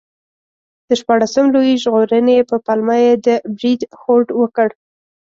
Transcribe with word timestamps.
د 0.87 0.89
شپاړسم 0.99 1.45
لویي 1.53 1.75
ژغورنې 1.83 2.37
په 2.49 2.55
پلمه 2.65 2.95
یې 3.05 3.13
د 3.25 3.27
برید 3.57 3.81
هوډ 4.01 4.27
وکړ. 4.41 4.69